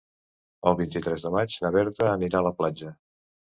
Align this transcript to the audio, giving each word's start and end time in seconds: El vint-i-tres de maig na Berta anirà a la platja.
El 0.71 0.77
vint-i-tres 0.79 1.27
de 1.27 1.31
maig 1.37 1.59
na 1.67 1.73
Berta 1.77 2.11
anirà 2.17 2.43
a 2.43 2.45
la 2.51 2.57
platja. 2.63 2.93